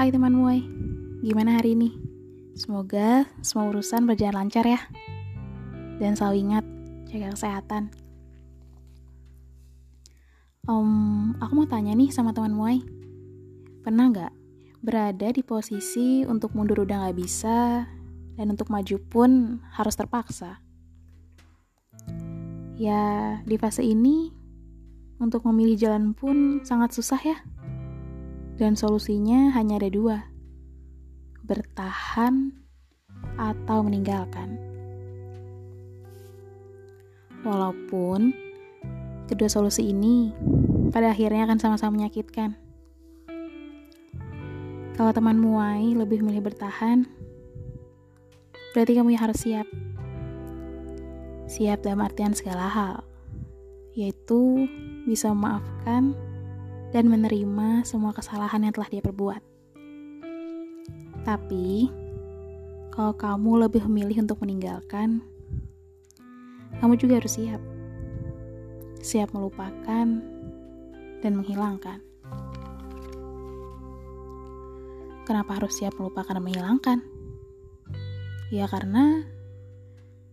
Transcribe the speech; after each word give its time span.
Hai 0.00 0.08
teman 0.08 0.32
Muay, 0.32 0.64
gimana 1.20 1.60
hari 1.60 1.76
ini? 1.76 1.92
Semoga 2.56 3.28
semua 3.44 3.68
urusan 3.68 4.08
berjalan 4.08 4.48
lancar 4.48 4.64
ya. 4.64 4.80
Dan 6.00 6.16
selalu 6.16 6.40
ingat, 6.40 6.64
jaga 7.12 7.36
kesehatan. 7.36 7.92
Um, 10.64 11.36
aku 11.36 11.52
mau 11.52 11.68
tanya 11.68 11.92
nih 11.92 12.08
sama 12.16 12.32
teman 12.32 12.56
Muay. 12.56 12.80
Pernah 13.84 14.08
nggak 14.08 14.32
berada 14.80 15.36
di 15.36 15.44
posisi 15.44 16.24
untuk 16.24 16.56
mundur 16.56 16.88
udah 16.88 17.04
nggak 17.04 17.18
bisa, 17.20 17.84
dan 18.40 18.46
untuk 18.48 18.72
maju 18.72 18.96
pun 19.04 19.60
harus 19.76 20.00
terpaksa? 20.00 20.64
Ya, 22.80 23.36
di 23.44 23.60
fase 23.60 23.84
ini, 23.84 24.32
untuk 25.20 25.44
memilih 25.44 25.76
jalan 25.76 26.16
pun 26.16 26.64
sangat 26.64 26.96
susah 26.96 27.20
ya. 27.20 27.36
Dan 28.60 28.76
solusinya 28.76 29.56
hanya 29.56 29.80
ada 29.80 29.88
dua. 29.88 30.28
Bertahan 31.48 32.52
atau 33.40 33.80
meninggalkan. 33.80 34.60
Walaupun 37.40 38.36
kedua 39.32 39.48
solusi 39.48 39.88
ini 39.96 40.36
pada 40.92 41.16
akhirnya 41.16 41.48
akan 41.48 41.56
sama-sama 41.56 42.04
menyakitkan. 42.04 42.52
Kalau 44.92 45.16
teman 45.16 45.40
muai 45.40 45.96
lebih 45.96 46.20
memilih 46.20 46.52
bertahan, 46.52 47.08
berarti 48.76 48.92
kamu 48.92 49.16
harus 49.16 49.40
siap. 49.40 49.64
Siap 51.48 51.80
dalam 51.80 52.04
artian 52.04 52.36
segala 52.36 52.68
hal, 52.68 53.08
yaitu 53.96 54.68
bisa 55.08 55.32
memaafkan 55.32 56.12
dan 56.90 57.06
menerima 57.06 57.86
semua 57.86 58.10
kesalahan 58.10 58.66
yang 58.66 58.74
telah 58.74 58.90
dia 58.90 59.02
perbuat. 59.02 59.42
Tapi, 61.22 61.90
kalau 62.90 63.14
kamu 63.14 63.70
lebih 63.70 63.86
memilih 63.86 64.26
untuk 64.26 64.42
meninggalkan, 64.42 65.22
kamu 66.80 66.98
juga 66.98 67.22
harus 67.22 67.38
siap. 67.38 67.62
Siap 69.00 69.30
melupakan 69.30 70.06
dan 71.20 71.32
menghilangkan. 71.36 72.00
Kenapa 75.28 75.62
harus 75.62 75.78
siap 75.78 75.94
melupakan 75.94 76.34
dan 76.34 76.42
menghilangkan? 76.42 76.98
Ya 78.50 78.66
karena 78.66 79.22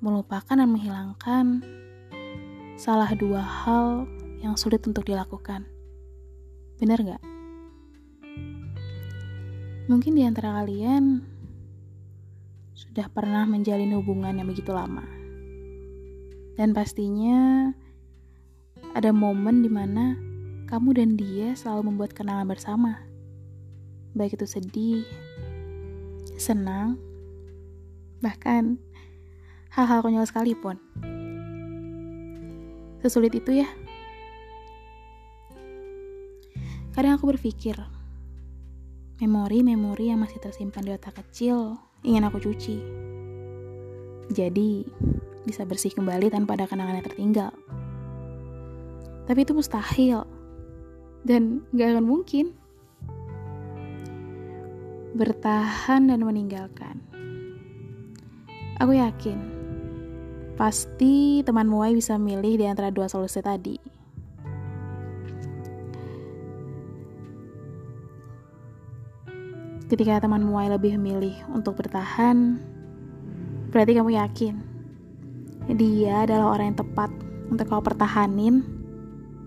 melupakan 0.00 0.56
dan 0.56 0.70
menghilangkan 0.70 1.60
salah 2.80 3.12
dua 3.12 3.42
hal 3.42 4.08
yang 4.40 4.54
sulit 4.56 4.80
untuk 4.86 5.04
dilakukan. 5.04 5.77
Benar 6.78 6.98
gak? 7.02 7.22
Mungkin 9.90 10.14
di 10.14 10.22
antara 10.22 10.62
kalian 10.62 11.26
sudah 12.78 13.10
pernah 13.10 13.42
menjalin 13.50 13.98
hubungan 13.98 14.38
yang 14.38 14.46
begitu 14.46 14.70
lama. 14.70 15.02
Dan 16.54 16.70
pastinya 16.70 17.74
ada 18.94 19.10
momen 19.10 19.66
di 19.66 19.70
mana 19.70 20.14
kamu 20.70 21.02
dan 21.02 21.10
dia 21.18 21.58
selalu 21.58 21.90
membuat 21.90 22.14
kenangan 22.14 22.46
bersama. 22.46 23.02
Baik 24.14 24.38
itu 24.38 24.46
sedih, 24.46 25.02
senang, 26.38 26.94
bahkan 28.22 28.78
hal-hal 29.74 29.98
konyol 29.98 30.26
sekalipun. 30.30 30.78
Sesulit 33.02 33.34
itu 33.34 33.66
ya 33.66 33.68
Kadang 36.98 37.14
aku 37.14 37.30
berpikir, 37.30 37.78
memori-memori 39.22 40.10
yang 40.10 40.18
masih 40.18 40.42
tersimpan 40.42 40.82
di 40.82 40.90
otak 40.90 41.14
kecil 41.22 41.78
ingin 42.02 42.26
aku 42.26 42.42
cuci. 42.42 42.74
Jadi, 44.34 44.82
bisa 45.46 45.62
bersih 45.62 45.94
kembali 45.94 46.26
tanpa 46.26 46.58
ada 46.58 46.66
kenangan 46.66 46.98
yang 46.98 47.06
tertinggal. 47.06 47.54
Tapi 49.30 49.46
itu 49.46 49.54
mustahil. 49.54 50.26
Dan 51.22 51.62
gak 51.70 51.94
akan 51.94 52.02
mungkin. 52.02 52.50
Bertahan 55.14 56.10
dan 56.10 56.18
meninggalkan. 56.26 56.98
Aku 58.82 58.90
yakin, 58.98 59.38
pasti 60.58 61.46
teman 61.46 61.70
Muai 61.70 61.94
bisa 61.94 62.18
milih 62.18 62.58
di 62.58 62.66
antara 62.66 62.90
dua 62.90 63.06
solusi 63.06 63.38
tadi. 63.38 63.97
Ketika 69.88 70.20
teman 70.20 70.44
muai 70.44 70.68
lebih 70.68 71.00
memilih 71.00 71.32
untuk 71.48 71.80
bertahan, 71.80 72.60
berarti 73.72 73.96
kamu 73.96 74.20
yakin 74.20 74.54
dia 75.76 76.24
adalah 76.24 76.56
orang 76.56 76.72
yang 76.72 76.80
tepat 76.80 77.10
untuk 77.48 77.64
kau 77.68 77.80
pertahanin 77.80 78.64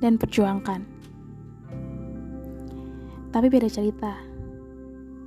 dan 0.00 0.16
perjuangkan. 0.16 0.84
Tapi 3.30 3.46
beda 3.46 3.68
cerita 3.68 4.16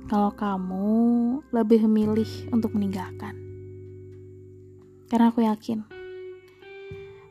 kalau 0.06 0.30
kamu 0.34 0.90
lebih 1.50 1.86
memilih 1.88 2.50
untuk 2.50 2.74
meninggalkan. 2.74 3.38
Karena 5.10 5.30
aku 5.30 5.46
yakin 5.46 5.82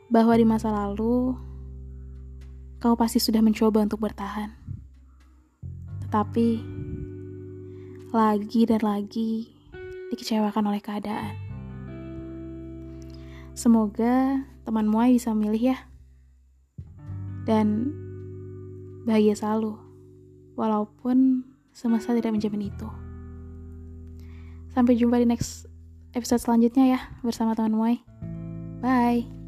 bahwa 0.08 0.34
di 0.36 0.44
masa 0.48 0.72
lalu 0.72 1.36
kau 2.80 2.96
pasti 2.96 3.16
sudah 3.16 3.40
mencoba 3.40 3.80
untuk 3.84 4.00
bertahan. 4.02 4.52
Tetapi 6.04 6.48
lagi 8.14 8.62
dan 8.62 8.78
lagi 8.78 9.50
dikecewakan 10.14 10.70
oleh 10.70 10.78
keadaan. 10.78 11.34
Semoga 13.58 14.38
teman 14.62 14.86
Muai 14.86 15.18
bisa 15.18 15.34
memilih 15.34 15.74
ya. 15.74 15.78
Dan 17.42 17.90
bahagia 19.04 19.34
selalu, 19.34 19.76
walaupun 20.54 21.42
semesta 21.74 22.14
tidak 22.14 22.32
menjamin 22.32 22.70
itu. 22.70 22.88
Sampai 24.70 24.94
jumpa 24.94 25.18
di 25.18 25.26
next 25.26 25.66
episode 26.14 26.40
selanjutnya 26.40 26.98
ya, 26.98 27.00
bersama 27.20 27.58
teman 27.58 27.74
Muai. 27.74 27.96
Bye. 28.78 29.43